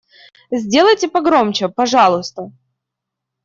[0.49, 2.51] Сделайте погромче, пожалуйста.